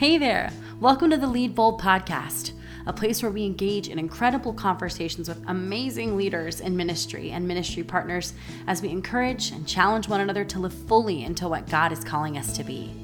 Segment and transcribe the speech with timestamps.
[0.00, 0.50] Hey there!
[0.80, 2.52] Welcome to the Lead Bold podcast,
[2.86, 7.82] a place where we engage in incredible conversations with amazing leaders in ministry and ministry
[7.82, 8.32] partners
[8.66, 12.38] as we encourage and challenge one another to live fully into what God is calling
[12.38, 12.94] us to be.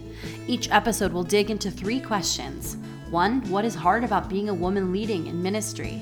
[0.47, 2.79] Each episode will dig into three questions.
[3.11, 6.01] One, what is hard about being a woman leading in ministry?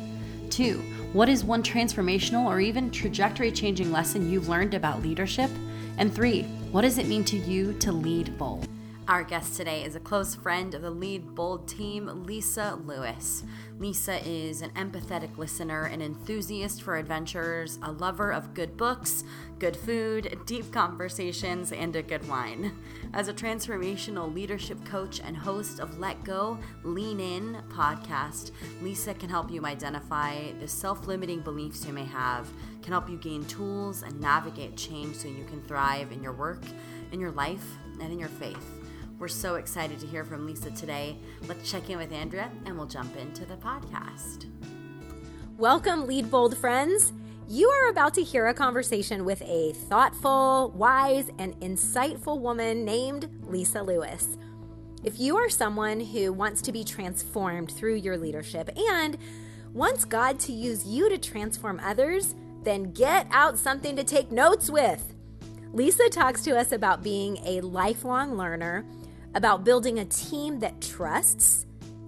[0.48, 0.74] Two,
[1.12, 5.50] what is one transformational or even trajectory changing lesson you've learned about leadership?
[5.98, 8.68] And three, what does it mean to you to lead bold?
[9.06, 13.44] Our guest today is a close friend of the Lead Bold team, Lisa Lewis.
[13.78, 19.22] Lisa is an empathetic listener, an enthusiast for adventures, a lover of good books,
[19.58, 22.72] good food, deep conversations, and a good wine.
[23.12, 29.28] As a transformational leadership coach and host of Let Go, Lean In podcast, Lisa can
[29.28, 32.48] help you identify the self limiting beliefs you may have,
[32.80, 36.62] can help you gain tools and navigate change so you can thrive in your work,
[37.12, 38.83] in your life, and in your faith.
[39.18, 41.16] We're so excited to hear from Lisa today.
[41.46, 44.46] Let's check in with Andrea and we'll jump into the podcast.
[45.56, 47.12] Welcome, Lead Bold friends.
[47.48, 53.30] You are about to hear a conversation with a thoughtful, wise, and insightful woman named
[53.46, 54.36] Lisa Lewis.
[55.04, 59.16] If you are someone who wants to be transformed through your leadership and
[59.72, 64.68] wants God to use you to transform others, then get out something to take notes
[64.68, 65.14] with.
[65.72, 68.84] Lisa talks to us about being a lifelong learner
[69.34, 71.66] about building a team that trusts,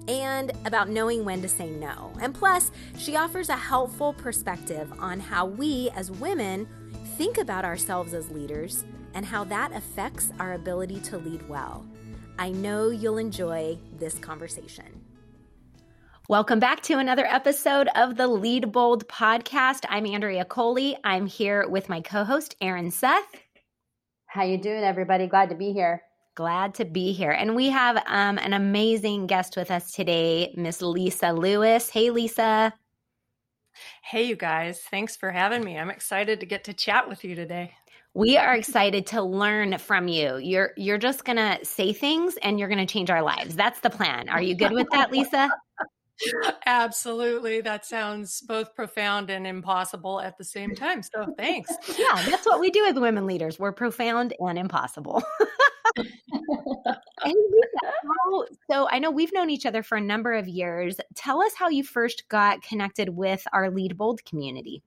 [0.09, 2.13] and about knowing when to say no.
[2.21, 6.69] And plus, she offers a helpful perspective on how we as women
[7.17, 11.85] think about ourselves as leaders and how that affects our ability to lead well.
[12.39, 14.85] I know you'll enjoy this conversation.
[16.29, 19.85] Welcome back to another episode of the Lead Bold podcast.
[19.89, 20.97] I'm Andrea Coley.
[21.03, 23.43] I'm here with my co-host Aaron Seth.
[24.27, 25.27] How you doing everybody?
[25.27, 26.03] Glad to be here.
[26.37, 27.31] Glad to be here.
[27.31, 31.89] And we have um, an amazing guest with us today, Miss Lisa Lewis.
[31.89, 32.75] Hey, Lisa.
[34.03, 34.83] Hey, you guys.
[34.91, 35.78] Thanks for having me.
[35.78, 37.72] I'm excited to get to chat with you today.
[38.12, 40.37] We are excited to learn from you.
[40.37, 43.56] You're you're just going to say things and you're going to change our lives.
[43.56, 44.28] That's the plan.
[44.28, 45.49] Are you good with that, Lisa?
[46.66, 47.62] Absolutely.
[47.62, 51.03] That sounds both profound and impossible at the same time.
[51.03, 51.72] So thanks.
[51.99, 53.59] yeah, that's what we do as women leaders.
[53.59, 55.22] We're profound and impossible.
[58.71, 60.97] so I know we've known each other for a number of years.
[61.15, 64.83] Tell us how you first got connected with our Lead Bold community.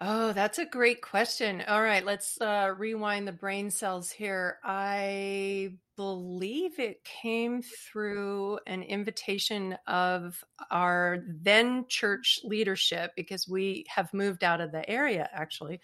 [0.00, 1.62] Oh, that's a great question.
[1.66, 4.58] All right, let's uh, rewind the brain cells here.
[4.62, 14.12] I believe it came through an invitation of our then church leadership because we have
[14.12, 15.80] moved out of the area actually,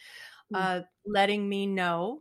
[0.53, 0.61] mm.
[0.61, 2.21] uh, letting me know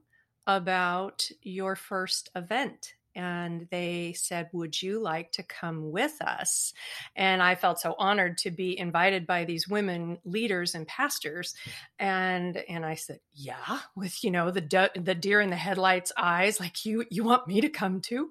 [0.58, 6.74] about your first event and they said, Would you like to come with us?
[7.16, 11.54] And I felt so honored to be invited by these women leaders and pastors.
[12.00, 16.12] And and I said, Yeah, with you know the de- the deer in the headlights
[16.18, 18.30] eyes, like you you want me to come too.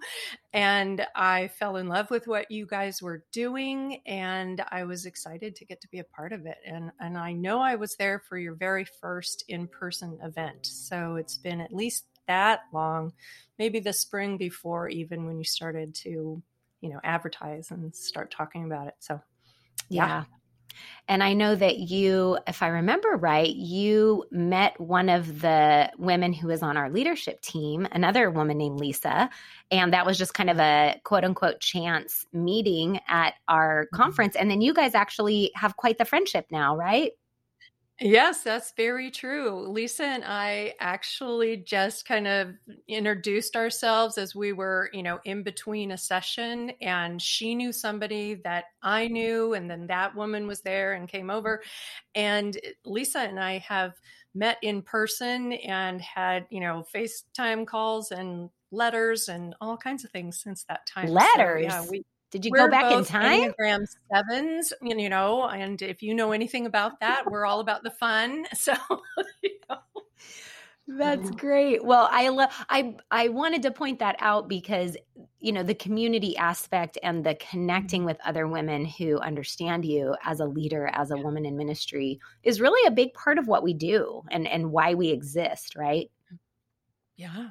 [0.52, 5.54] And I fell in love with what you guys were doing, and I was excited
[5.56, 6.58] to get to be a part of it.
[6.66, 10.66] And and I know I was there for your very first in person event.
[10.66, 13.12] So it's been at least that long,
[13.58, 16.40] maybe the spring before even when you started to,
[16.80, 18.94] you know, advertise and start talking about it.
[19.00, 19.20] So,
[19.88, 20.06] yeah.
[20.06, 20.24] yeah.
[21.08, 26.32] And I know that you, if I remember right, you met one of the women
[26.32, 29.28] who is on our leadership team, another woman named Lisa.
[29.72, 33.96] And that was just kind of a quote unquote chance meeting at our mm-hmm.
[33.96, 34.36] conference.
[34.36, 37.10] And then you guys actually have quite the friendship now, right?
[38.02, 39.68] Yes, that's very true.
[39.68, 42.54] Lisa and I actually just kind of
[42.88, 48.36] introduced ourselves as we were, you know, in between a session and she knew somebody
[48.42, 51.62] that I knew and then that woman was there and came over
[52.14, 53.92] and Lisa and I have
[54.34, 60.10] met in person and had, you know, FaceTime calls and letters and all kinds of
[60.10, 61.08] things since that time.
[61.08, 61.70] Letters.
[61.70, 63.52] So, yeah, we did you we're go back in time?
[63.52, 67.90] Enneagram sevens, you know, and if you know anything about that, we're all about the
[67.90, 68.46] fun.
[68.54, 68.74] So,
[69.42, 69.78] you know.
[70.86, 71.84] That's great.
[71.84, 74.96] Well, I love I I wanted to point that out because
[75.38, 78.06] you know the community aspect and the connecting mm-hmm.
[78.06, 82.60] with other women who understand you as a leader as a woman in ministry is
[82.60, 86.10] really a big part of what we do and and why we exist, right?
[87.16, 87.50] Yeah.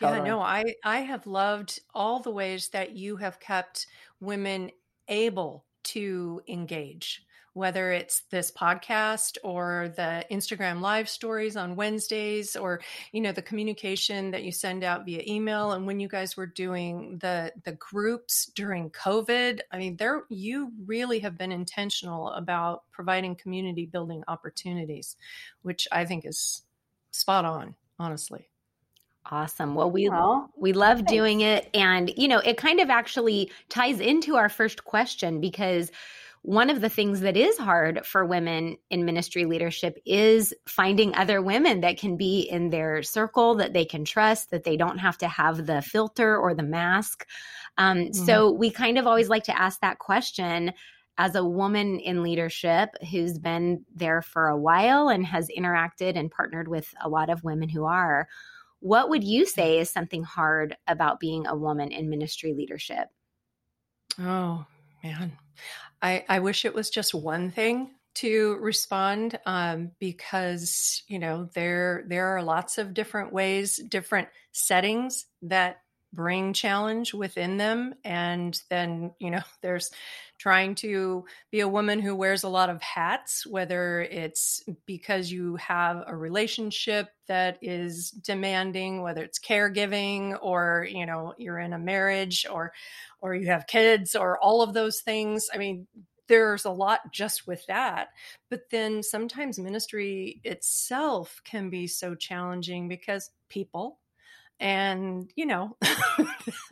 [0.00, 3.86] Yeah, no, I I have loved all the ways that you have kept
[4.20, 4.70] women
[5.08, 7.24] able to engage
[7.58, 12.80] whether it's this podcast or the Instagram live stories on Wednesdays or
[13.10, 16.46] you know the communication that you send out via email and when you guys were
[16.46, 19.58] doing the the groups during COVID.
[19.72, 25.16] I mean there you really have been intentional about providing community building opportunities
[25.62, 26.62] which I think is
[27.10, 28.48] spot on honestly
[29.30, 29.74] Awesome.
[29.74, 31.12] Well, we well, we love thanks.
[31.12, 35.90] doing it and you know, it kind of actually ties into our first question because
[36.42, 41.42] one of the things that is hard for women in ministry leadership is finding other
[41.42, 45.18] women that can be in their circle that they can trust, that they don't have
[45.18, 47.26] to have the filter or the mask.
[47.76, 48.24] Um, mm-hmm.
[48.24, 50.72] So we kind of always like to ask that question
[51.18, 56.30] as a woman in leadership who's been there for a while and has interacted and
[56.30, 58.28] partnered with a lot of women who are.
[58.80, 63.08] What would you say is something hard about being a woman in ministry leadership?
[64.20, 64.66] Oh,
[65.02, 65.36] man.
[66.00, 72.04] I, I wish it was just one thing to respond um, because you know there
[72.08, 79.12] there are lots of different ways different settings that bring challenge within them and then
[79.18, 79.90] you know there's
[80.38, 85.56] trying to be a woman who wears a lot of hats whether it's because you
[85.56, 91.78] have a relationship that is demanding whether it's caregiving or you know you're in a
[91.78, 92.72] marriage or
[93.20, 95.86] or you have kids or all of those things i mean
[96.28, 98.08] there's a lot just with that.
[98.50, 103.98] But then sometimes ministry itself can be so challenging because people
[104.60, 105.76] and you know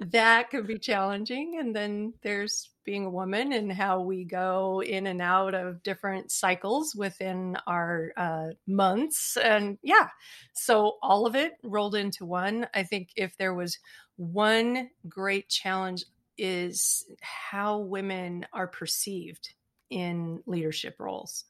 [0.00, 5.06] that could be challenging and then there's being a woman and how we go in
[5.06, 10.08] and out of different cycles within our uh, months and yeah.
[10.52, 12.66] So all of it rolled into one.
[12.74, 13.78] I think if there was
[14.16, 16.04] one great challenge
[16.36, 19.54] is how women are perceived
[19.90, 21.44] in leadership roles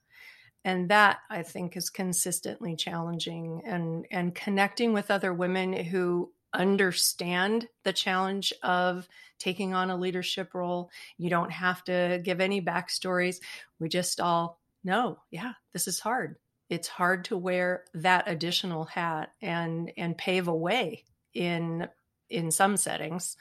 [0.64, 7.68] and that i think is consistently challenging and and connecting with other women who understand
[7.82, 9.08] the challenge of
[9.38, 10.88] taking on a leadership role.
[11.18, 13.40] You don't have to give any backstories.
[13.80, 16.36] We just all know yeah this is hard.
[16.70, 21.88] It's hard to wear that additional hat and and pave a way in
[22.30, 23.36] in some settings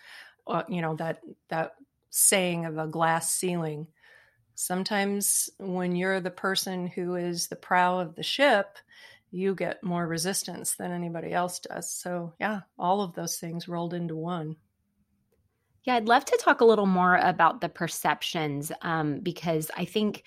[0.48, 1.76] uh, you know that that
[2.10, 3.88] saying of a glass ceiling
[4.56, 8.78] sometimes when you're the person who is the prow of the ship
[9.32, 11.92] you get more resistance than anybody else does.
[11.92, 14.56] So yeah all of those things rolled into one.
[15.84, 20.24] Yeah i'd love to talk a little more about the perceptions um, because i think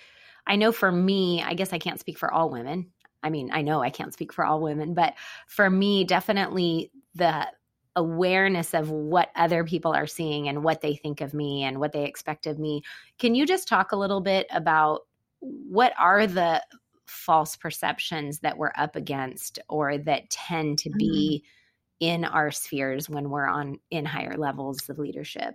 [0.46, 2.92] i know for me i guess i can't speak for all women.
[3.22, 5.14] I mean, I know I can't speak for all women, but
[5.48, 7.48] for me, definitely the
[7.96, 11.92] awareness of what other people are seeing and what they think of me and what
[11.92, 12.82] they expect of me.
[13.18, 15.00] Can you just talk a little bit about
[15.40, 16.62] what are the
[17.06, 22.14] false perceptions that we're up against or that tend to be mm-hmm.
[22.14, 25.54] in our spheres when we're on in higher levels of leadership?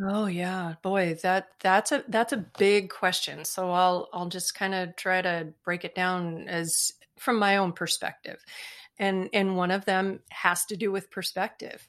[0.00, 3.44] Oh yeah, boy, that that's a that's a big question.
[3.44, 7.72] So I'll I'll just kind of try to break it down as from my own
[7.72, 8.42] perspective
[8.98, 11.88] and and one of them has to do with perspective.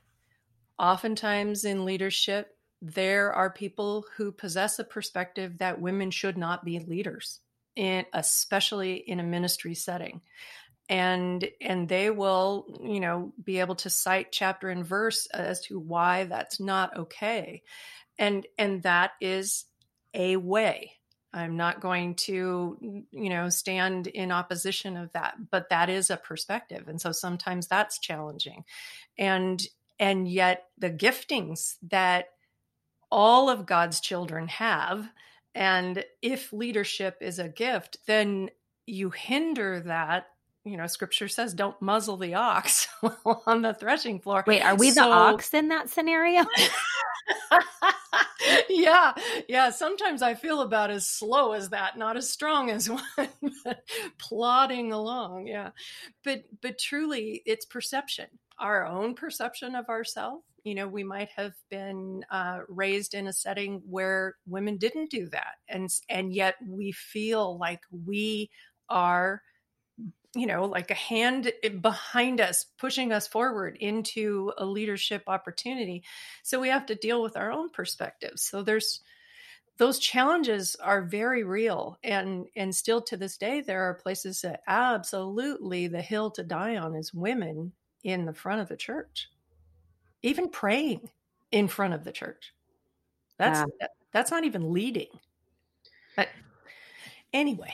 [0.80, 6.80] Oftentimes in leadership there are people who possess a perspective that women should not be
[6.80, 7.40] leaders
[7.78, 10.22] in especially in a ministry setting.
[10.90, 15.80] And and they will you know be able to cite chapter and verse as to
[15.80, 17.64] why that's not okay.
[18.20, 19.66] And and that is
[20.14, 20.92] a way
[21.34, 26.18] I'm not going to, you know, stand in opposition of that, but that is a
[26.18, 26.88] perspective.
[26.88, 28.66] And so sometimes that's challenging.
[29.18, 29.66] And
[30.00, 32.30] and yet the giftings that
[33.12, 35.10] all of God's children have
[35.56, 38.50] and if leadership is a gift, then
[38.86, 40.28] you hinder that
[40.66, 42.88] you know, scripture says don't muzzle the ox
[43.46, 44.44] on the threshing floor.
[44.48, 46.46] Wait, are we so, the ox in that scenario?
[48.70, 49.14] yeah,
[49.48, 49.70] yeah.
[49.70, 53.04] Sometimes I feel about as slow as that, not as strong as one,
[54.18, 55.48] plodding along.
[55.48, 55.72] Yeah,
[56.24, 58.28] but but truly, it's perception,
[58.60, 60.44] our own perception of ourselves.
[60.64, 65.28] You know, we might have been uh, raised in a setting where women didn't do
[65.30, 68.50] that, and and yet we feel like we
[68.90, 69.42] are
[70.36, 76.04] you know, like a hand eh, behind us, pushing us forward into a leadership opportunity.
[76.42, 78.42] So we have to deal with our own perspectives.
[78.42, 79.02] So there's
[79.78, 84.62] those challenges are very real and and still to this day there are places that
[84.68, 87.72] absolutely the hill to die on is women
[88.04, 89.30] in the front of the church
[90.22, 91.10] even praying
[91.52, 92.54] in front of the church
[93.38, 93.64] that's
[94.12, 95.08] that's not even leading
[96.16, 96.30] But
[97.34, 97.74] anyway,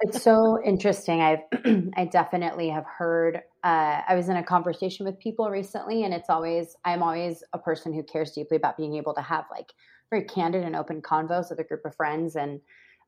[0.00, 1.20] it's so interesting.
[1.20, 1.40] I've
[1.96, 3.36] I definitely have heard.
[3.64, 7.58] Uh, I was in a conversation with people recently, and it's always I'm always a
[7.58, 9.72] person who cares deeply about being able to have like
[10.10, 12.60] very candid and open convos with a group of friends and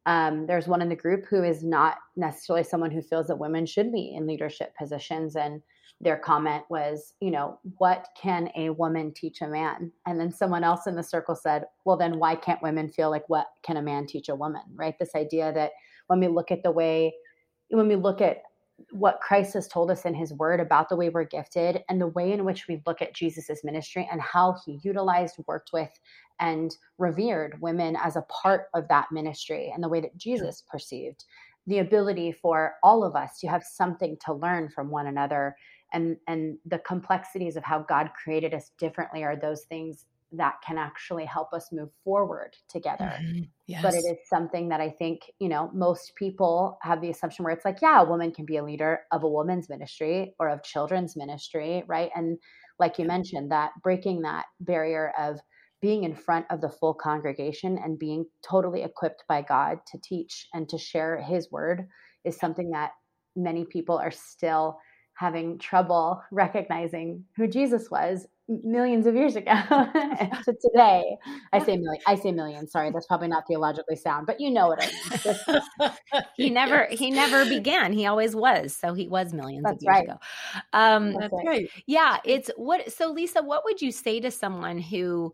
[0.06, 3.66] um, there's one in the group who is not necessarily someone who feels that women
[3.66, 5.60] should be in leadership positions and
[6.00, 9.92] their comment was you know what can a woman teach a man?
[10.06, 13.28] And then someone else in the circle said well then why can't women feel like
[13.28, 14.62] what can a man teach a woman?
[14.74, 14.98] Right?
[14.98, 15.72] This idea that
[16.06, 17.14] when we look at the way
[17.70, 18.42] when we look at
[18.92, 22.06] what Christ has told us in his word about the way we're gifted and the
[22.06, 25.90] way in which we look at Jesus's ministry and how he utilized, worked with,
[26.40, 31.24] and revered women as a part of that ministry and the way that Jesus perceived
[31.66, 35.54] the ability for all of us to have something to learn from one another
[35.92, 40.76] and and the complexities of how God created us differently are those things that can
[40.76, 43.14] actually help us move forward together.
[43.20, 43.44] Mm-hmm.
[43.66, 43.82] Yes.
[43.82, 47.54] But it is something that I think, you know, most people have the assumption where
[47.54, 50.62] it's like, yeah, a woman can be a leader of a woman's ministry or of
[50.62, 52.10] children's ministry, right?
[52.14, 52.38] And
[52.78, 55.40] like you mentioned, that breaking that barrier of
[55.80, 60.48] being in front of the full congregation and being totally equipped by God to teach
[60.52, 61.86] and to share his word
[62.24, 62.92] is something that
[63.36, 64.78] many people are still
[65.18, 71.16] having trouble recognizing who Jesus was millions of years ago to today.
[71.52, 72.00] I say million.
[72.06, 72.70] I say millions.
[72.70, 75.92] Sorry, that's probably not theologically sound, but you know what I mean.
[76.36, 77.92] he never he never began.
[77.92, 78.76] He always was.
[78.76, 80.04] So he was millions that's of years right.
[80.04, 80.18] ago.
[80.72, 81.68] Um, that's right.
[81.86, 82.92] Yeah, it's what.
[82.92, 85.32] So Lisa, what would you say to someone who?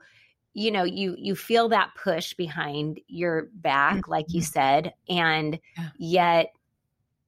[0.57, 4.11] you know you you feel that push behind your back mm-hmm.
[4.13, 5.59] like you said and
[5.99, 6.53] yet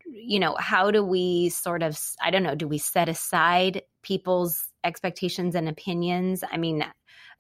[0.07, 4.69] you know how do we sort of i don't know do we set aside people's
[4.85, 6.85] expectations and opinions i mean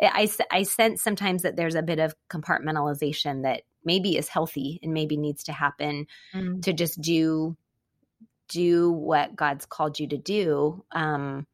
[0.00, 4.92] i i sense sometimes that there's a bit of compartmentalization that maybe is healthy and
[4.92, 6.62] maybe needs to happen mm.
[6.62, 7.56] to just do
[8.48, 11.46] do what god's called you to do um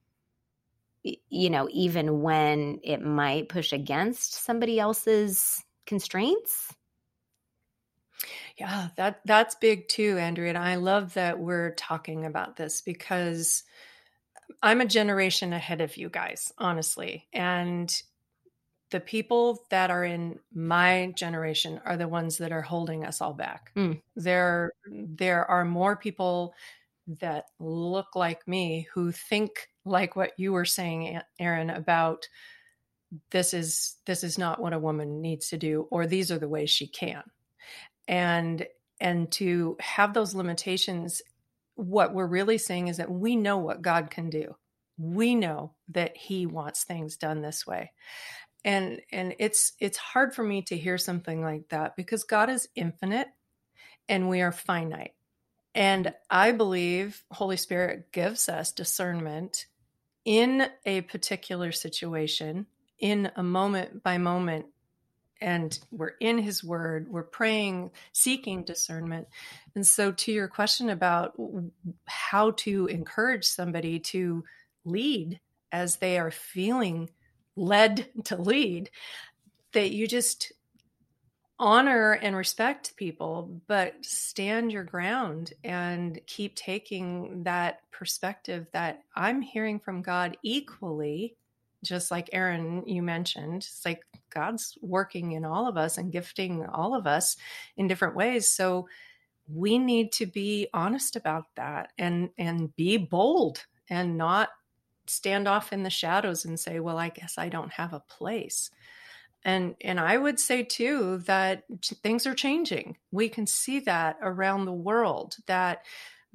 [1.02, 6.72] you know even when it might push against somebody else's constraints
[8.58, 10.50] yeah, that that's big too, Andrea.
[10.50, 13.64] And I love that we're talking about this because
[14.62, 17.26] I'm a generation ahead of you guys, honestly.
[17.32, 17.94] And
[18.90, 23.32] the people that are in my generation are the ones that are holding us all
[23.32, 23.72] back.
[23.74, 24.00] Mm.
[24.16, 26.54] There there are more people
[27.20, 32.28] that look like me who think like what you were saying Aaron about
[33.30, 36.48] this is this is not what a woman needs to do or these are the
[36.48, 37.22] ways she can
[38.08, 38.66] and
[39.00, 41.22] and to have those limitations
[41.74, 44.54] what we're really saying is that we know what god can do.
[44.98, 47.92] We know that he wants things done this way.
[48.64, 52.68] And and it's it's hard for me to hear something like that because god is
[52.74, 53.28] infinite
[54.08, 55.14] and we are finite.
[55.74, 59.66] And i believe holy spirit gives us discernment
[60.24, 62.66] in a particular situation
[63.00, 64.66] in a moment by moment
[65.42, 69.26] and we're in his word we're praying seeking discernment.
[69.74, 71.34] And so to your question about
[72.06, 74.44] how to encourage somebody to
[74.84, 75.40] lead
[75.72, 77.10] as they are feeling
[77.56, 78.90] led to lead
[79.72, 80.52] that you just
[81.58, 89.40] honor and respect people but stand your ground and keep taking that perspective that i'm
[89.40, 91.36] hearing from god equally
[91.82, 96.64] just like Aaron, you mentioned, it's like God's working in all of us and gifting
[96.66, 97.36] all of us
[97.76, 98.48] in different ways.
[98.48, 98.88] So
[99.48, 104.50] we need to be honest about that and and be bold and not
[105.06, 108.70] stand off in the shadows and say, well, I guess I don't have a place.
[109.44, 112.96] And and I would say too that things are changing.
[113.10, 115.84] We can see that around the world that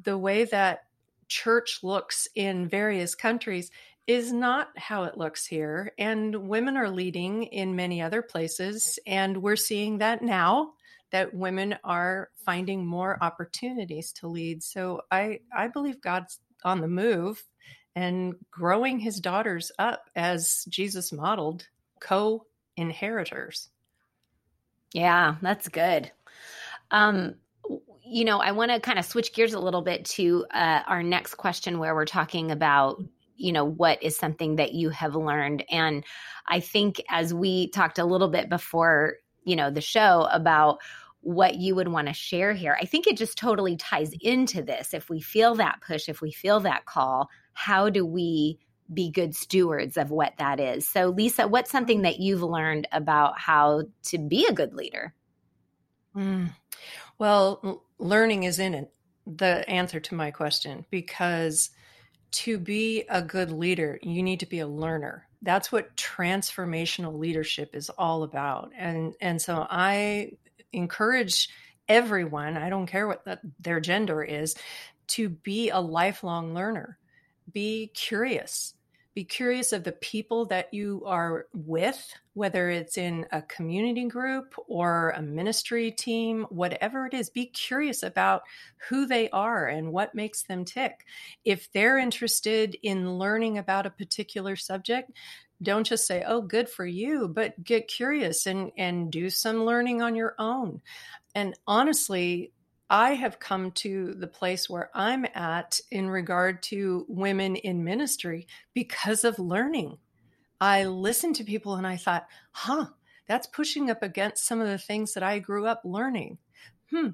[0.04, 0.84] the way that
[1.30, 3.72] church looks in various countries
[4.08, 5.92] is not how it looks here.
[5.98, 8.98] And women are leading in many other places.
[9.06, 10.74] And we're seeing that now
[11.12, 14.64] that women are finding more opportunities to lead.
[14.64, 17.44] So I, I believe God's on the move
[17.96, 21.68] and growing his daughters up as Jesus modeled
[22.00, 22.46] co
[22.76, 23.70] inheritors.
[24.94, 26.12] Yeah, that's good.
[26.92, 27.36] Um,
[28.06, 31.04] you know, I want to kind of switch gears a little bit to uh, our
[31.04, 33.04] next question where we're talking about
[33.38, 35.64] you know what is something that you have learned.
[35.70, 36.04] And
[36.48, 40.80] i think as we talked a little bit before you know the show about
[41.22, 44.94] what you would want to share here i think it just totally ties into this.
[44.94, 48.60] If we feel that push if we feel that call how do we
[48.94, 50.88] be good stewards of what that is?
[50.88, 55.14] So lisa what's something that you've learned about how to be a good leader?
[56.16, 56.54] Mm.
[57.20, 58.94] Well, learning is in it,
[59.26, 61.70] the answer to my question, because
[62.32, 65.28] to be a good leader, you need to be a learner.
[65.42, 68.72] That's what transformational leadership is all about.
[68.76, 70.34] And and so I
[70.74, 71.50] encourage
[71.88, 74.56] everyone, I don't care what the, their gender is,
[75.08, 76.98] to be a lifelong learner.
[77.52, 78.74] Be curious
[79.18, 84.54] be curious of the people that you are with, whether it's in a community group
[84.68, 87.32] or a ministry team, whatever it is.
[87.32, 88.44] Be curious about
[88.88, 91.04] who they are and what makes them tick.
[91.44, 95.10] If they're interested in learning about a particular subject,
[95.64, 100.04] don't just say, oh, good for you, but get curious and, and do some learning
[100.04, 100.80] on your own.
[101.34, 102.52] And honestly,
[102.90, 108.48] I have come to the place where I'm at in regard to women in ministry
[108.74, 109.98] because of learning.
[110.62, 112.88] I listened to people and I thought, huh,
[113.28, 116.38] that's pushing up against some of the things that I grew up learning.
[116.90, 117.10] Hmm,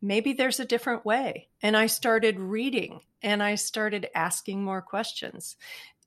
[0.00, 1.48] maybe there's a different way.
[1.60, 5.56] And I started reading and I started asking more questions.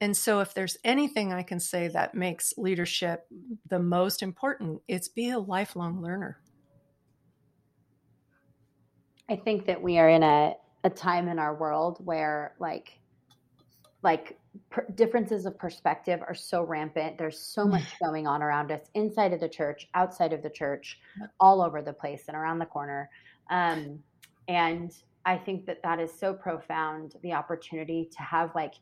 [0.02, 3.28] And so, if there's anything I can say that makes leadership
[3.68, 6.40] the most important, it's be a lifelong learner.
[9.30, 13.00] I think that we are in a, a time in our world where like
[14.02, 14.38] like
[14.70, 17.18] per- differences of perspective are so rampant.
[17.18, 21.00] There's so much going on around us inside of the church, outside of the church,
[21.40, 23.10] all over the place and around the corner.
[23.50, 24.00] Um,
[24.48, 24.92] and
[25.26, 28.76] I think that that is so profound the opportunity to have like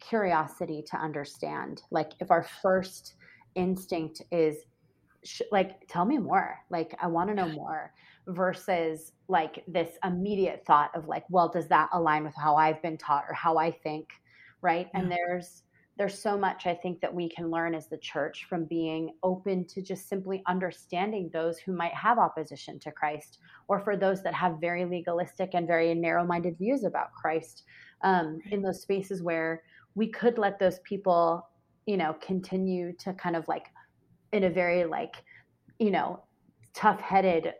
[0.00, 1.82] curiosity to understand.
[1.90, 3.14] Like, if our first
[3.54, 4.64] instinct is
[5.24, 7.92] sh- like, tell me more, like, I want to know more
[8.28, 12.96] versus like this immediate thought of like well does that align with how i've been
[12.96, 14.08] taught or how i think
[14.62, 15.00] right yeah.
[15.00, 15.62] and there's
[15.96, 19.66] there's so much i think that we can learn as the church from being open
[19.66, 23.38] to just simply understanding those who might have opposition to christ
[23.68, 27.64] or for those that have very legalistic and very narrow-minded views about christ
[28.02, 29.62] um, in those spaces where
[29.94, 31.46] we could let those people
[31.86, 33.66] you know continue to kind of like
[34.32, 35.16] in a very like
[35.78, 36.22] you know
[36.72, 37.52] tough-headed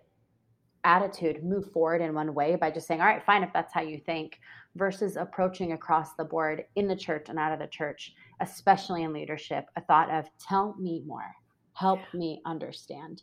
[0.85, 3.81] attitude move forward in one way by just saying, all right, fine, if that's how
[3.81, 4.39] you think,
[4.77, 9.13] versus approaching across the board in the church and out of the church, especially in
[9.13, 11.33] leadership, a thought of tell me more,
[11.73, 13.23] help me understand.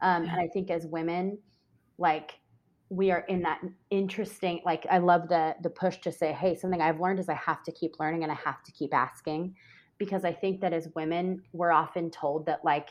[0.00, 1.38] Um, and I think as women,
[1.98, 2.32] like
[2.88, 6.80] we are in that interesting, like I love the the push to say, hey, something
[6.80, 9.54] I've learned is I have to keep learning and I have to keep asking.
[9.98, 12.90] Because I think that as women, we're often told that like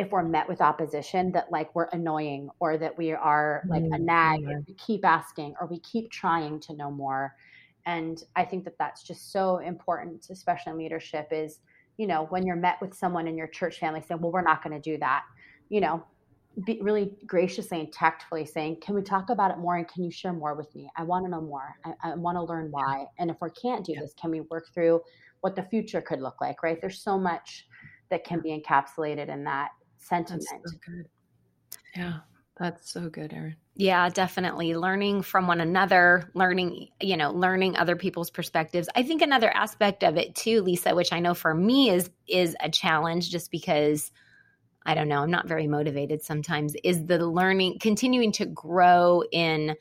[0.00, 3.92] if we're met with opposition that like we're annoying or that we are like mm-hmm.
[3.92, 7.36] a nag and we keep asking or we keep trying to know more.
[7.86, 11.60] And i think that that's just so important especially in leadership is
[11.96, 14.62] you know when you're met with someone in your church family saying well we're not
[14.62, 15.22] going to do that
[15.70, 16.04] you know
[16.64, 20.10] be really graciously and tactfully saying can we talk about it more and can you
[20.10, 20.90] share more with me?
[20.96, 21.76] I want to know more.
[21.84, 23.06] I, I want to learn why.
[23.18, 24.00] And if we can't do yeah.
[24.00, 25.00] this can we work through
[25.40, 26.62] what the future could look like?
[26.62, 26.80] Right?
[26.80, 27.66] There's so much
[28.10, 30.44] that can be encapsulated in that sentiment.
[30.64, 30.92] So
[31.96, 32.18] yeah,
[32.58, 33.56] that's so good, Erin.
[33.74, 34.74] Yeah, definitely.
[34.74, 38.88] Learning from one another, learning, you know, learning other people's perspectives.
[38.94, 42.56] I think another aspect of it too, Lisa, which I know for me is is
[42.60, 44.12] a challenge just because
[44.84, 49.76] I don't know, I'm not very motivated sometimes, is the learning continuing to grow in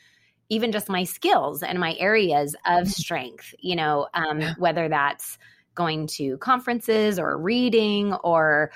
[0.49, 2.85] even just my skills and my areas of mm-hmm.
[2.85, 5.37] strength, you know, um, whether that's
[5.75, 8.71] going to conferences or reading or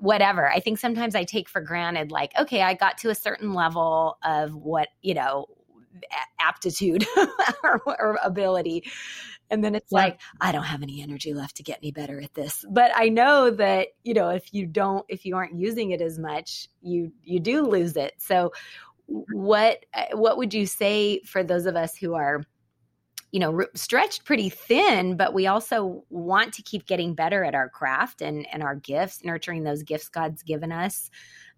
[0.00, 0.48] whatever.
[0.50, 4.18] I think sometimes I take for granted, like, okay, I got to a certain level
[4.24, 5.46] of what, you know,
[6.40, 7.06] aptitude
[7.62, 8.84] or, or, ability.
[9.50, 9.98] And then it's yeah.
[9.98, 12.64] like, I don't have any energy left to get any better at this.
[12.68, 16.18] But I know that, you know, if you don't, if you aren't using it as
[16.18, 18.14] much, you, you do lose it.
[18.18, 18.52] So
[19.06, 22.42] what, what would you say for those of us who are,
[23.34, 27.68] you know stretched pretty thin but we also want to keep getting better at our
[27.68, 31.10] craft and and our gifts nurturing those gifts god's given us.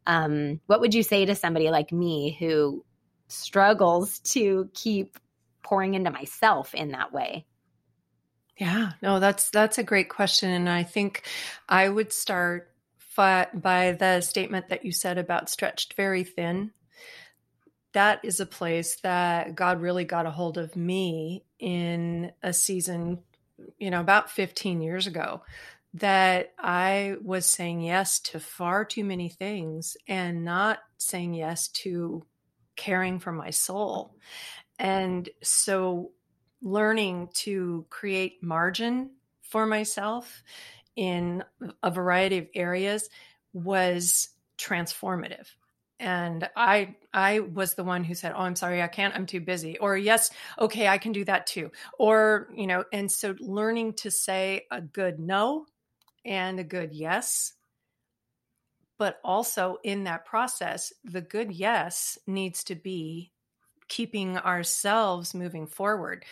[0.06, 2.82] Um, what would you say to somebody like me who
[3.28, 5.18] struggles to keep
[5.62, 7.44] pouring into myself in that way?
[8.56, 11.28] Yeah no that's that's a great question and i think
[11.68, 12.72] i would start
[13.16, 16.72] by the statement that you said about stretched very thin
[17.96, 23.20] that is a place that God really got a hold of me in a season,
[23.78, 25.40] you know, about 15 years ago,
[25.94, 32.26] that I was saying yes to far too many things and not saying yes to
[32.76, 34.14] caring for my soul.
[34.78, 36.10] And so
[36.60, 40.42] learning to create margin for myself
[40.96, 41.42] in
[41.82, 43.08] a variety of areas
[43.54, 44.28] was
[44.58, 45.46] transformative
[45.98, 49.40] and i i was the one who said oh i'm sorry i can't i'm too
[49.40, 49.78] busy.
[49.78, 51.70] Or yes okay i can do that too.
[51.98, 55.66] Or you know and so learning to say a good no
[56.24, 57.52] and a good yes
[58.98, 63.32] but also in that process the good yes needs to be
[63.88, 66.24] keeping ourselves moving forward.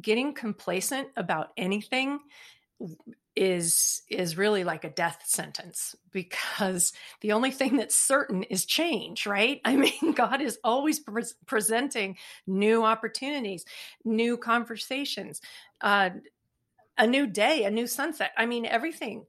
[0.00, 2.20] Getting complacent about anything
[3.38, 9.26] is is really like a death sentence because the only thing that's certain is change
[9.26, 9.60] right?
[9.64, 12.16] I mean god is always pre- presenting
[12.48, 13.64] new opportunities
[14.04, 15.40] new conversations
[15.80, 16.10] uh,
[16.98, 18.32] a new day a new sunset.
[18.36, 19.24] I mean everything.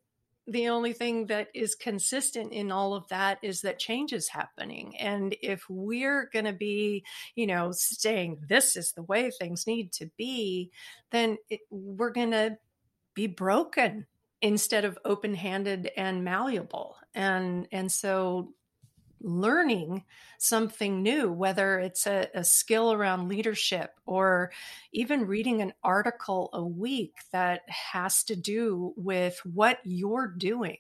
[0.48, 4.98] The only thing that is consistent in all of that is that change is happening.
[4.98, 7.04] And if we're going to be
[7.36, 10.72] you know saying this is the way things need to be
[11.12, 12.58] then it, we're going to
[13.20, 14.06] be broken
[14.42, 16.96] instead of open-handed and malleable.
[17.14, 18.54] And and so
[19.22, 20.06] learning
[20.38, 24.50] something new whether it's a, a, skill around leadership or
[24.94, 30.78] even reading an article a week that has to do with what you're doing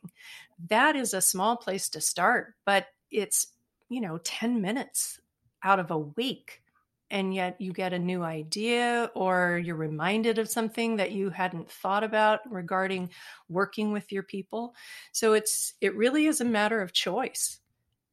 [0.69, 3.47] that is a small place to start but it's
[3.89, 5.19] you know 10 minutes
[5.61, 6.61] out of a week
[7.11, 11.69] and yet you get a new idea or you're reminded of something that you hadn't
[11.69, 13.09] thought about regarding
[13.47, 14.73] working with your people
[15.11, 17.59] so it's it really is a matter of choice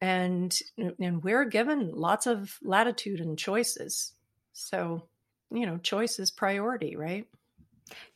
[0.01, 0.59] and
[0.99, 4.13] and we're given lots of latitude and choices
[4.53, 5.01] so
[5.51, 7.27] you know choice is priority right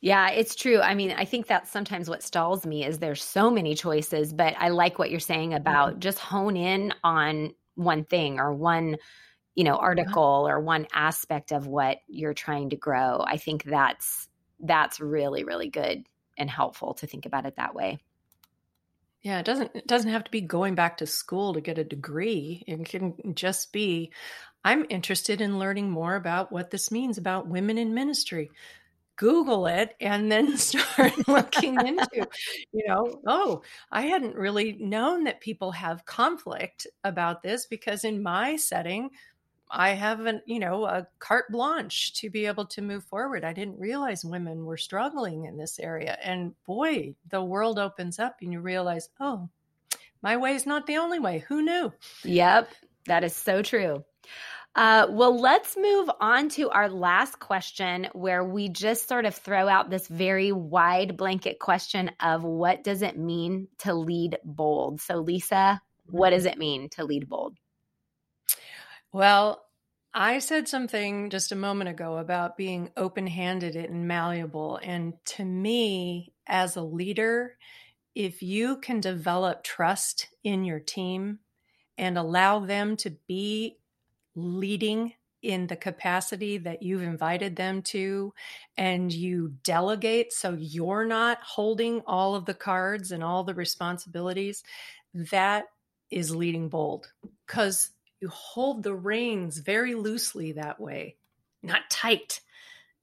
[0.01, 0.81] yeah, it's true.
[0.81, 4.53] I mean, I think that's sometimes what stalls me is there's so many choices, but
[4.57, 5.99] I like what you're saying about mm-hmm.
[5.99, 8.97] just hone in on one thing or one
[9.55, 14.29] you know article or one aspect of what you're trying to grow i think that's
[14.61, 16.05] that's really really good
[16.37, 17.99] and helpful to think about it that way.
[19.21, 21.83] Yeah it doesn't it doesn't have to be going back to school to get a
[21.83, 22.63] degree.
[22.67, 24.11] It can just be
[24.63, 28.51] i'm interested in learning more about what this means about women in ministry.
[29.17, 32.27] Google it and then start looking into
[32.73, 33.61] you know oh
[33.91, 39.11] i hadn't really known that people have conflict about this because in my setting
[39.71, 43.45] I haven't, you know, a carte blanche to be able to move forward.
[43.45, 46.17] I didn't realize women were struggling in this area.
[46.23, 49.49] And boy, the world opens up and you realize, oh,
[50.21, 51.39] my way is not the only way.
[51.47, 51.91] Who knew?
[52.23, 52.69] Yep,
[53.07, 54.03] that is so true.
[54.75, 59.67] Uh, well, let's move on to our last question, where we just sort of throw
[59.67, 65.01] out this very wide blanket question of what does it mean to lead bold?
[65.01, 67.57] So, Lisa, what does it mean to lead bold?
[69.13, 69.65] Well,
[70.13, 74.79] I said something just a moment ago about being open handed and malleable.
[74.81, 77.57] And to me, as a leader,
[78.15, 81.39] if you can develop trust in your team
[81.97, 83.77] and allow them to be
[84.35, 88.33] leading in the capacity that you've invited them to,
[88.77, 94.63] and you delegate so you're not holding all of the cards and all the responsibilities,
[95.13, 95.65] that
[96.11, 97.11] is leading bold
[97.47, 97.89] because
[98.21, 101.17] you hold the reins very loosely that way,
[101.63, 102.41] not tight.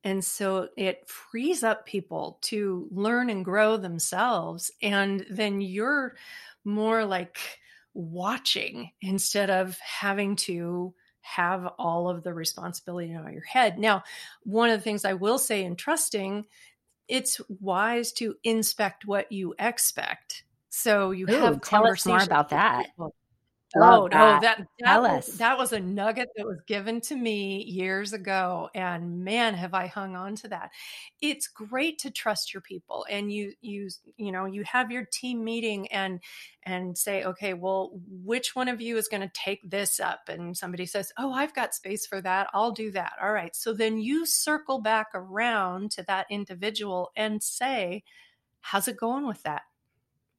[0.05, 4.71] And so it frees up people to learn and grow themselves.
[4.81, 6.15] And then you're
[6.65, 7.39] more like
[7.95, 13.79] watching instead of having to have all of the responsibility on your head.
[13.79, 14.05] Now,
[14.45, 16.47] one of the things I will say in trusting,
[17.09, 20.45] it's wise to inspect what you expect.
[20.71, 22.87] So you Ooh, have tell us more about that.
[22.87, 23.15] People.
[23.77, 28.15] Oh no, that that was, that was a nugget that was given to me years
[28.15, 30.71] ago, and man, have I hung on to that.
[31.21, 35.45] It's great to trust your people, and you you you know you have your team
[35.45, 36.21] meeting and
[36.63, 37.91] and say, okay, well,
[38.25, 40.29] which one of you is going to take this up?
[40.29, 42.49] And somebody says, oh, I've got space for that.
[42.55, 43.13] I'll do that.
[43.23, 43.55] All right.
[43.55, 48.03] So then you circle back around to that individual and say,
[48.61, 49.63] how's it going with that?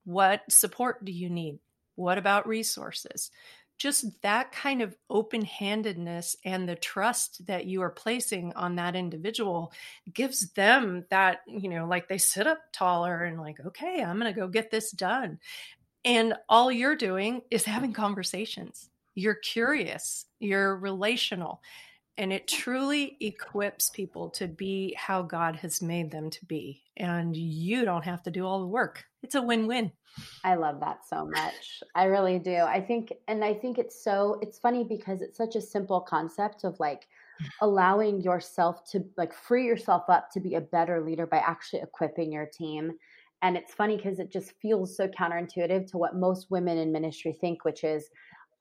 [0.05, 1.59] What support do you need?
[1.99, 3.29] What about resources?
[3.77, 8.95] Just that kind of open handedness and the trust that you are placing on that
[8.95, 9.73] individual
[10.13, 14.33] gives them that, you know, like they sit up taller and like, okay, I'm going
[14.33, 15.39] to go get this done.
[16.05, 18.89] And all you're doing is having conversations.
[19.13, 21.61] You're curious, you're relational,
[22.19, 26.83] and it truly equips people to be how God has made them to be.
[26.97, 29.05] And you don't have to do all the work.
[29.23, 29.93] It's a win win.
[30.43, 31.81] I love that so much.
[31.95, 32.57] I really do.
[32.57, 36.65] I think, and I think it's so, it's funny because it's such a simple concept
[36.65, 37.07] of like
[37.61, 42.33] allowing yourself to like free yourself up to be a better leader by actually equipping
[42.33, 42.91] your team.
[43.41, 47.31] And it's funny because it just feels so counterintuitive to what most women in ministry
[47.31, 48.09] think, which is,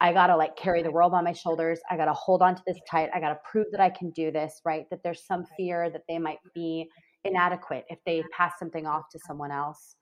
[0.01, 1.81] I got to like carry the world on my shoulders.
[1.91, 3.11] I got to hold on to this tight.
[3.15, 4.85] I got to prove that I can do this, right?
[4.91, 6.89] That there's some fear that they might be
[7.25, 9.97] inadequate if they pass something off to someone else.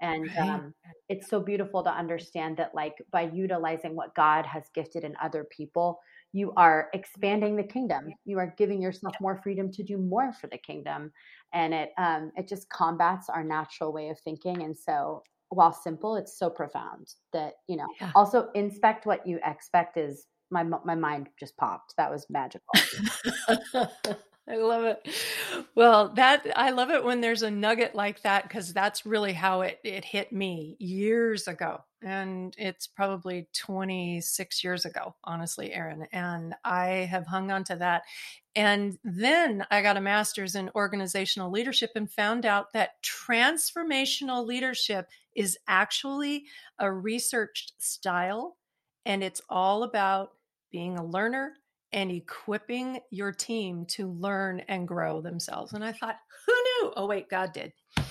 [0.00, 0.74] And um,
[1.08, 5.46] it's so beautiful to understand that, like, by utilizing what God has gifted in other
[5.56, 6.00] people,
[6.32, 8.08] you are expanding the kingdom.
[8.24, 11.12] You are giving yourself more freedom to do more for the kingdom,
[11.52, 14.62] and it um, it just combats our natural way of thinking.
[14.62, 15.22] And so,
[15.54, 17.86] while simple, it's so profound that you know.
[18.00, 18.12] Yeah.
[18.14, 21.94] Also, inspect what you expect is my my mind just popped.
[21.96, 22.72] That was magical.
[24.48, 25.08] I love it.
[25.76, 29.60] Well, that I love it when there's a nugget like that because that's really how
[29.62, 36.08] it it hit me years ago, and it's probably 26 years ago, honestly, Erin.
[36.12, 38.02] And I have hung on to that.
[38.56, 45.08] And then I got a master's in organizational leadership and found out that transformational leadership
[45.36, 46.46] is actually
[46.80, 48.56] a researched style,
[49.06, 50.32] and it's all about
[50.72, 51.54] being a learner
[51.92, 55.72] and equipping your team to learn and grow themselves.
[55.72, 56.92] And I thought, who knew?
[56.96, 57.72] Oh, wait, God did.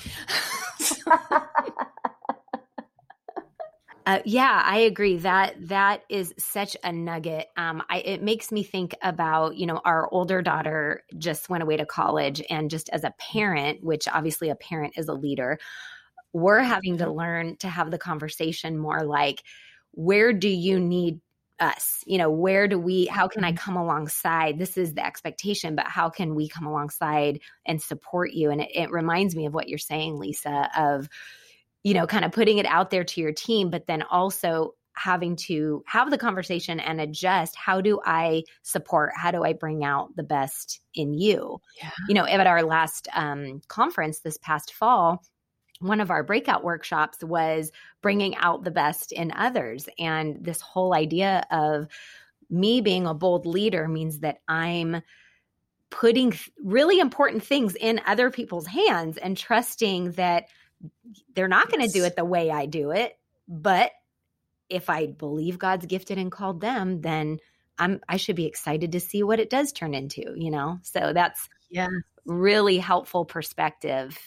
[4.06, 7.48] Uh, yeah, I agree that that is such a nugget.
[7.56, 11.78] Um, I, it makes me think about you know our older daughter just went away
[11.78, 15.60] to college, and just as a parent, which obviously a parent is a leader,
[16.34, 17.14] we're having to mm-hmm.
[17.14, 19.44] learn to have the conversation more like,
[19.92, 21.20] where do you need
[21.62, 22.04] us?
[22.06, 23.58] You know where do we how can i mm-hmm.
[23.58, 24.60] come alongside?
[24.60, 28.50] This is the expectation but how can we come alongside and support you?
[28.50, 31.08] And it, it reminds me of what you're saying lisa of
[31.84, 35.38] you know kind of putting it out there to your team but then also having
[35.38, 39.12] to have the conversation and adjust how do i support?
[39.16, 41.62] How do i bring out the best in you?
[41.82, 41.92] Yeah.
[42.08, 45.24] you know at our last um, conference this past fall
[45.82, 49.90] one of our breakout workshops was bringing out the best in others.
[50.00, 51.88] And this whole idea of
[52.50, 55.02] me being a bold leader means that I'm
[55.90, 60.46] putting really important things in other people's hands and trusting that
[61.34, 63.18] they're not going to do it the way I do it.
[63.48, 63.92] But
[64.70, 67.40] if I believe God's gifted and called them, then
[67.78, 70.80] I'm I should be excited to see what it does turn into, you know?
[70.84, 71.88] So that's yeah,
[72.26, 74.18] really helpful perspective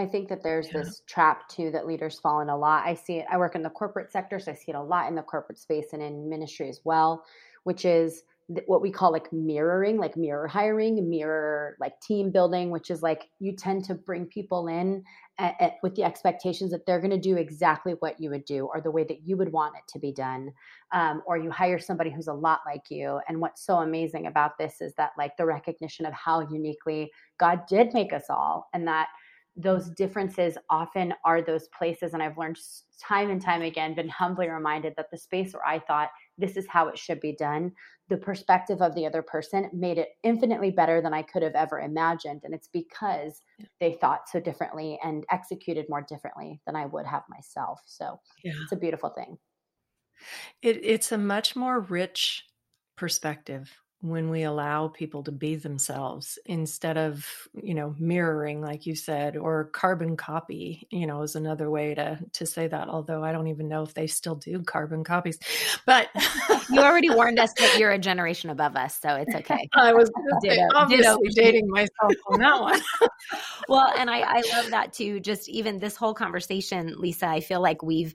[0.00, 0.78] I think that there's yeah.
[0.78, 2.86] this trap too that leaders fall in a lot.
[2.86, 3.26] I see it.
[3.30, 5.58] I work in the corporate sector, so I see it a lot in the corporate
[5.58, 7.24] space and in ministry as well,
[7.64, 8.22] which is
[8.66, 13.28] what we call like mirroring, like mirror hiring, mirror like team building, which is like
[13.38, 15.04] you tend to bring people in
[15.38, 18.68] at, at, with the expectations that they're going to do exactly what you would do
[18.74, 20.50] or the way that you would want it to be done.
[20.92, 23.20] Um, or you hire somebody who's a lot like you.
[23.28, 27.60] And what's so amazing about this is that like the recognition of how uniquely God
[27.68, 29.08] did make us all and that
[29.60, 32.58] those differences often are those places and i've learned
[33.00, 36.66] time and time again been humbly reminded that the space where i thought this is
[36.68, 37.72] how it should be done
[38.08, 41.80] the perspective of the other person made it infinitely better than i could have ever
[41.80, 43.42] imagined and it's because
[43.80, 48.52] they thought so differently and executed more differently than i would have myself so yeah.
[48.62, 49.38] it's a beautiful thing.
[50.62, 52.44] It, it's a much more rich
[52.96, 53.70] perspective
[54.02, 57.26] when we allow people to be themselves instead of
[57.62, 62.18] you know mirroring like you said or carbon copy you know is another way to
[62.32, 65.38] to say that although i don't even know if they still do carbon copies.
[65.86, 66.08] But
[66.70, 69.68] you already warned us that you're a generation above us so it's okay.
[69.74, 70.10] I was
[70.42, 71.34] ditto, obviously ditto.
[71.42, 72.80] dating myself on that one.
[73.68, 77.60] Well and I, I love that too just even this whole conversation lisa i feel
[77.60, 78.14] like we've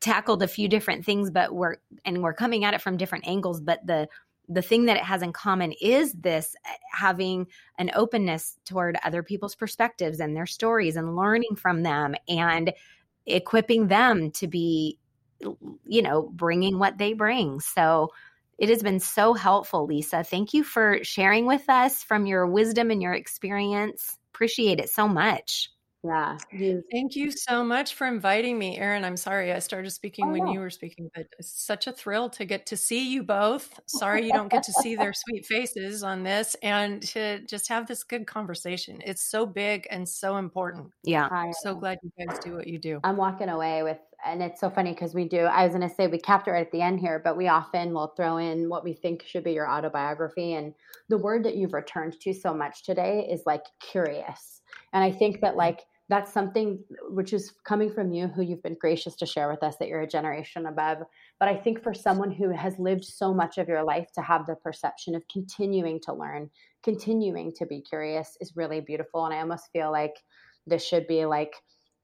[0.00, 3.60] tackled a few different things but we're and we're coming at it from different angles
[3.60, 4.08] but the
[4.50, 7.46] the thing that it has in common is this eh, having
[7.78, 12.72] an openness toward other people's perspectives and their stories and learning from them and
[13.26, 14.98] equipping them to be
[15.86, 17.60] you know bringing what they bring.
[17.60, 18.10] So
[18.58, 20.24] it has been so helpful lisa.
[20.24, 24.18] Thank you for sharing with us from your wisdom and your experience.
[24.34, 25.70] Appreciate it so much
[26.02, 26.38] yeah.
[26.90, 29.04] Thank you so much for inviting me, Erin.
[29.04, 30.52] I'm sorry I started speaking oh, when no.
[30.52, 33.78] you were speaking, but it's such a thrill to get to see you both.
[33.86, 37.86] Sorry you don't get to see their sweet faces on this and to just have
[37.86, 39.00] this good conversation.
[39.04, 40.90] It's so big and so important.
[41.02, 41.28] Yeah.
[41.30, 43.00] I'm so glad you guys do what you do.
[43.04, 45.94] I'm walking away with and it's so funny because we do i was going to
[45.94, 48.68] say we capped it right at the end here but we often will throw in
[48.68, 50.74] what we think should be your autobiography and
[51.08, 54.60] the word that you've returned to so much today is like curious
[54.92, 55.58] and i think that mm.
[55.58, 59.62] like that's something which is coming from you who you've been gracious to share with
[59.62, 60.98] us that you're a generation above.
[61.38, 64.44] But i think for someone who has lived so much of your life to have
[64.46, 66.50] the perception of continuing to learn
[66.82, 69.24] continuing to be curious is really beautiful.
[69.24, 70.16] And i almost feel like
[70.66, 71.54] this should be like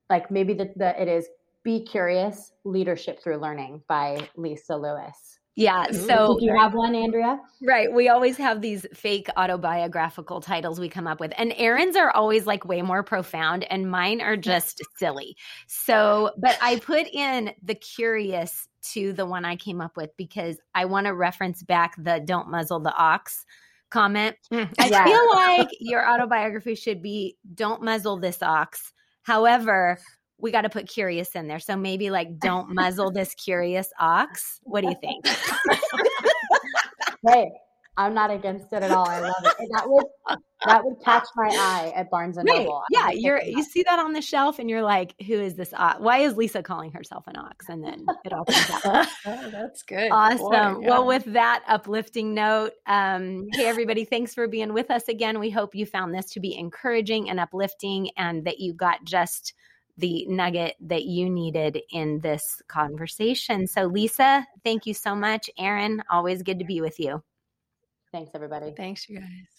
[0.08, 1.28] like maybe the it is
[1.64, 5.90] be curious leadership through learning by lisa lewis Yeah.
[5.90, 7.40] So do you have one, Andrea?
[7.62, 7.90] Right.
[7.90, 11.32] We always have these fake autobiographical titles we come up with.
[11.38, 15.34] And Aaron's are always like way more profound and mine are just silly.
[15.66, 20.58] So, but I put in the curious to the one I came up with because
[20.74, 23.46] I want to reference back the don't muzzle the ox
[23.88, 24.36] comment.
[24.52, 25.04] Mm, I yeah.
[25.04, 28.92] feel like your autobiography should be don't muzzle this ox.
[29.22, 29.98] However,
[30.38, 31.58] we got to put curious in there.
[31.58, 34.60] So maybe like don't muzzle this curious ox.
[34.62, 35.26] What do you think?
[37.26, 37.50] hey,
[37.98, 39.08] I'm not against it at all.
[39.08, 39.54] I love it.
[39.58, 40.04] And that would
[40.66, 42.82] that would catch my eye at Barnes and Noble.
[42.90, 46.00] Yeah, you're you see that on the shelf and you're like, who is this ox?
[46.00, 47.68] Why is Lisa calling herself an ox?
[47.68, 49.06] And then it all comes out.
[49.26, 50.10] oh, that's good.
[50.10, 50.38] Awesome.
[50.38, 50.88] Boy, yeah.
[50.90, 55.40] Well, with that uplifting note, um, hey everybody, thanks for being with us again.
[55.40, 59.54] We hope you found this to be encouraging and uplifting and that you got just
[59.98, 63.66] the nugget that you needed in this conversation.
[63.66, 65.48] So, Lisa, thank you so much.
[65.58, 67.22] Aaron, always good to be with you.
[68.12, 68.72] Thanks, everybody.
[68.76, 69.55] Thanks, you guys.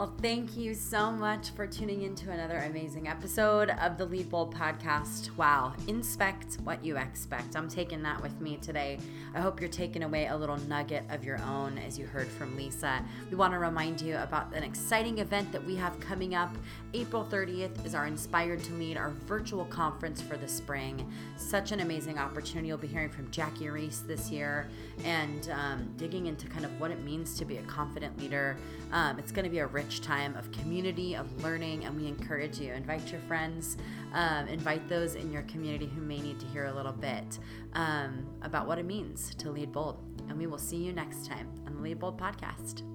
[0.00, 4.30] Well, thank you so much for tuning in to another amazing episode of the Lead
[4.30, 5.36] Bold podcast.
[5.36, 7.54] Wow, inspect what you expect.
[7.54, 8.98] I'm taking that with me today.
[9.34, 12.56] I hope you're taking away a little nugget of your own as you heard from
[12.56, 13.04] Lisa.
[13.28, 16.56] We want to remind you about an exciting event that we have coming up.
[16.94, 21.12] April 30th is our Inspired to Lead, our virtual conference for the spring.
[21.36, 22.68] Such an amazing opportunity.
[22.68, 24.66] You'll be hearing from Jackie Reese this year
[25.04, 28.56] and um, digging into kind of what it means to be a confident leader.
[28.92, 32.60] Um, it's going to be a rich time of community, of learning, and we encourage
[32.60, 32.72] you.
[32.72, 33.76] Invite your friends,
[34.12, 37.40] um, invite those in your community who may need to hear a little bit
[37.72, 39.98] um, about what it means to lead bold.
[40.28, 42.89] And we will see you next time on the Lead Bold podcast.